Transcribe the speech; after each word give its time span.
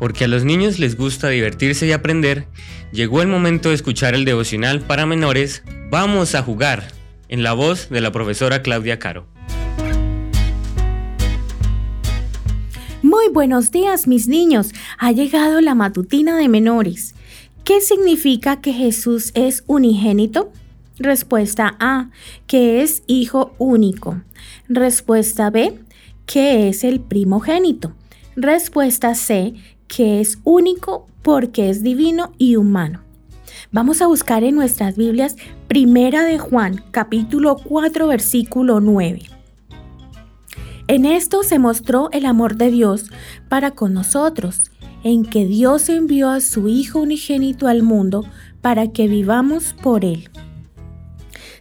porque 0.00 0.24
a 0.24 0.28
los 0.28 0.44
niños 0.44 0.80
les 0.80 0.96
gusta 0.96 1.28
divertirse 1.28 1.86
y 1.86 1.92
aprender, 1.92 2.48
llegó 2.90 3.20
el 3.22 3.28
momento 3.28 3.68
de 3.68 3.76
escuchar 3.76 4.14
el 4.14 4.24
devocional 4.24 4.80
para 4.80 5.06
menores 5.06 5.62
Vamos 5.90 6.34
a 6.34 6.42
jugar, 6.42 6.88
en 7.28 7.42
la 7.42 7.52
voz 7.52 7.90
de 7.90 8.00
la 8.00 8.10
profesora 8.10 8.62
Claudia 8.62 8.98
Caro. 8.98 9.26
Muy 13.02 13.28
buenos 13.28 13.70
días 13.70 14.06
mis 14.06 14.26
niños, 14.26 14.72
ha 14.98 15.12
llegado 15.12 15.60
la 15.60 15.74
matutina 15.74 16.36
de 16.38 16.48
menores. 16.48 17.14
¿Qué 17.64 17.80
significa 17.80 18.60
que 18.60 18.72
Jesús 18.72 19.32
es 19.34 19.64
unigénito? 19.66 20.52
Respuesta 20.98 21.76
A, 21.78 22.08
que 22.46 22.82
es 22.82 23.02
hijo 23.06 23.54
único. 23.58 24.22
Respuesta 24.68 25.50
B, 25.50 25.78
que 26.24 26.68
es 26.68 26.84
el 26.84 27.00
primogénito. 27.00 27.92
Respuesta 28.36 29.14
C, 29.14 29.54
que 29.94 30.20
es 30.20 30.38
único 30.44 31.08
porque 31.22 31.68
es 31.68 31.82
divino 31.82 32.32
y 32.38 32.56
humano. 32.56 33.02
Vamos 33.72 34.00
a 34.00 34.06
buscar 34.06 34.44
en 34.44 34.54
nuestras 34.54 34.96
Biblias 34.96 35.36
Primera 35.66 36.22
de 36.24 36.38
Juan, 36.38 36.82
capítulo 36.92 37.56
4, 37.56 38.06
versículo 38.06 38.80
9. 38.80 39.22
En 40.86 41.04
esto 41.04 41.42
se 41.42 41.58
mostró 41.58 42.08
el 42.12 42.24
amor 42.24 42.56
de 42.56 42.70
Dios 42.70 43.10
para 43.48 43.72
con 43.72 43.92
nosotros, 43.92 44.70
en 45.02 45.24
que 45.24 45.44
Dios 45.46 45.88
envió 45.88 46.30
a 46.30 46.40
su 46.40 46.68
Hijo 46.68 47.00
unigénito 47.00 47.66
al 47.66 47.82
mundo 47.82 48.24
para 48.60 48.92
que 48.92 49.08
vivamos 49.08 49.74
por 49.82 50.04
Él. 50.04 50.30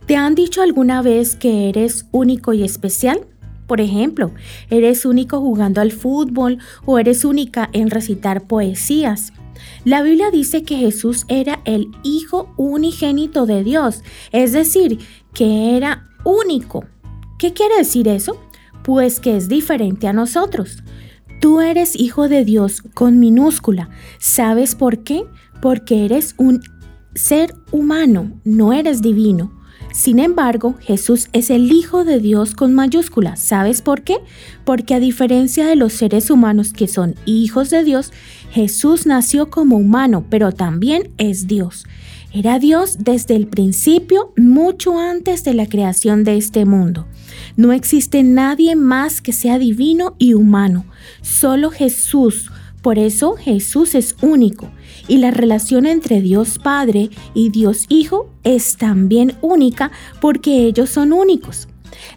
¿Te 0.05 0.15
han 0.15 0.35
dicho 0.35 0.61
alguna 0.61 1.01
vez 1.01 1.35
que 1.35 1.69
eres 1.69 2.05
único 2.11 2.53
y 2.53 2.63
especial? 2.63 3.21
Por 3.69 3.81
ejemplo, 3.81 4.31
eres 4.71 5.05
único 5.05 5.39
jugando 5.39 5.79
al 5.79 5.91
fútbol 5.91 6.57
o 6.85 6.97
eres 6.97 7.23
única 7.23 7.69
en 7.71 7.91
recitar 7.91 8.47
poesías. 8.47 9.31
La 9.85 10.01
Biblia 10.01 10.31
dice 10.31 10.63
que 10.63 10.75
Jesús 10.75 11.25
era 11.27 11.61
el 11.65 11.91
Hijo 12.01 12.51
unigénito 12.57 13.45
de 13.45 13.63
Dios, 13.63 14.01
es 14.31 14.53
decir, 14.53 14.97
que 15.35 15.77
era 15.77 16.09
único. 16.23 16.85
¿Qué 17.37 17.53
quiere 17.53 17.77
decir 17.77 18.07
eso? 18.07 18.41
Pues 18.83 19.19
que 19.19 19.37
es 19.37 19.49
diferente 19.49 20.07
a 20.07 20.13
nosotros. 20.13 20.81
Tú 21.39 21.61
eres 21.61 21.95
hijo 21.95 22.27
de 22.27 22.43
Dios 22.45 22.81
con 22.95 23.19
minúscula. 23.19 23.91
¿Sabes 24.17 24.73
por 24.73 25.03
qué? 25.03 25.25
Porque 25.61 26.05
eres 26.05 26.33
un 26.37 26.61
ser 27.13 27.53
humano, 27.71 28.31
no 28.43 28.73
eres 28.73 29.03
divino. 29.03 29.58
Sin 29.91 30.19
embargo, 30.19 30.75
Jesús 30.81 31.29
es 31.33 31.49
el 31.49 31.71
Hijo 31.71 32.03
de 32.03 32.19
Dios 32.19 32.53
con 32.53 32.73
mayúscula. 32.73 33.35
¿Sabes 33.35 33.81
por 33.81 34.03
qué? 34.03 34.17
Porque 34.63 34.93
a 34.93 34.99
diferencia 34.99 35.65
de 35.65 35.75
los 35.75 35.93
seres 35.93 36.29
humanos 36.29 36.73
que 36.73 36.87
son 36.87 37.15
hijos 37.25 37.69
de 37.69 37.83
Dios, 37.83 38.13
Jesús 38.51 39.05
nació 39.05 39.49
como 39.49 39.77
humano, 39.77 40.25
pero 40.29 40.51
también 40.51 41.09
es 41.17 41.47
Dios. 41.47 41.85
Era 42.31 42.59
Dios 42.59 42.97
desde 42.99 43.35
el 43.35 43.47
principio, 43.47 44.33
mucho 44.37 44.99
antes 44.99 45.43
de 45.43 45.55
la 45.55 45.65
creación 45.65 46.23
de 46.23 46.37
este 46.37 46.65
mundo. 46.65 47.07
No 47.57 47.73
existe 47.73 48.21
nadie 48.21 48.75
más 48.75 49.21
que 49.21 49.33
sea 49.33 49.57
divino 49.57 50.15
y 50.19 50.35
humano. 50.35 50.85
Solo 51.21 51.71
Jesús 51.71 52.51
por 52.81 52.97
eso 52.97 53.35
Jesús 53.35 53.95
es 53.95 54.15
único 54.21 54.69
y 55.07 55.17
la 55.17 55.31
relación 55.31 55.85
entre 55.85 56.21
Dios 56.21 56.59
Padre 56.59 57.09
y 57.33 57.49
Dios 57.49 57.85
Hijo 57.89 58.29
es 58.43 58.77
también 58.77 59.35
única 59.41 59.91
porque 60.21 60.65
ellos 60.65 60.89
son 60.89 61.13
únicos. 61.13 61.67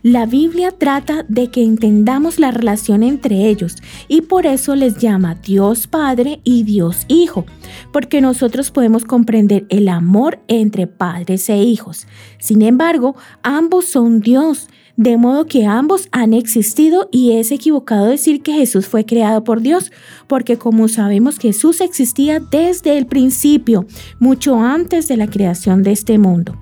La 0.03 0.27
Biblia 0.27 0.73
trata 0.73 1.25
de 1.29 1.51
que 1.51 1.63
entendamos 1.63 2.39
la 2.39 2.51
relación 2.51 3.03
entre 3.03 3.49
ellos 3.49 3.77
y 4.09 4.23
por 4.23 4.47
eso 4.47 4.75
les 4.75 4.99
llama 4.99 5.35
Dios 5.35 5.87
Padre 5.87 6.41
y 6.45 6.63
Dios 6.63 7.05
Hijo, 7.09 7.47
porque 7.93 8.21
nosotros 8.21 8.71
podemos 8.71 9.05
comprender 9.05 9.67
el 9.69 9.89
amor 9.89 10.41
entre 10.49 10.87
padres 10.87 11.49
e 11.49 11.57
hijos. 11.57 12.07
Sin 12.39 12.63
embargo, 12.63 13.17
ambos 13.43 13.87
son 13.87 14.21
Dios 14.21 14.69
de 14.97 15.17
modo 15.17 15.47
que 15.47 15.67
ambos 15.67 16.09
han 16.13 16.33
existido 16.33 17.09
y 17.11 17.33
es 17.33 17.51
equivocado 17.51 18.07
decir 18.07 18.43
que 18.43 18.53
Jesús 18.53 18.87
fue 18.87 19.05
creado 19.05 19.45
por 19.45 19.61
Dios, 19.61 19.91
porque 20.27 20.59
como 20.59 20.89
sabemos 20.89 21.39
Jesús 21.39 21.81
existía 21.81 22.41
desde 22.41 22.99
el 22.99 23.07
principio, 23.07 23.87
mucho 24.19 24.57
antes 24.59 25.09
de 25.09 25.17
la 25.17 25.29
creación 25.29 25.83
de 25.83 25.93
este 25.93 26.19
mundo. 26.19 26.57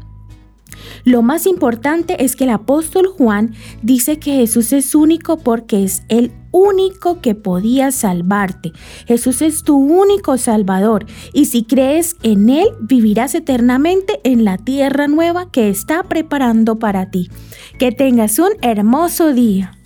Lo 1.04 1.22
más 1.22 1.46
importante 1.46 2.24
es 2.24 2.36
que 2.36 2.44
el 2.44 2.50
apóstol 2.50 3.06
Juan 3.06 3.54
dice 3.82 4.18
que 4.18 4.36
Jesús 4.36 4.72
es 4.72 4.94
único 4.94 5.38
porque 5.38 5.84
es 5.84 6.02
el 6.08 6.32
único 6.52 7.20
que 7.20 7.34
podía 7.34 7.90
salvarte. 7.92 8.72
Jesús 9.06 9.42
es 9.42 9.62
tu 9.62 9.76
único 9.76 10.36
salvador 10.36 11.06
y 11.32 11.46
si 11.46 11.64
crees 11.64 12.16
en 12.22 12.50
Él 12.50 12.68
vivirás 12.80 13.34
eternamente 13.34 14.20
en 14.24 14.44
la 14.44 14.58
tierra 14.58 15.08
nueva 15.08 15.50
que 15.50 15.68
está 15.68 16.02
preparando 16.02 16.78
para 16.78 17.10
ti. 17.10 17.30
Que 17.78 17.92
tengas 17.92 18.38
un 18.38 18.50
hermoso 18.62 19.32
día. 19.32 19.79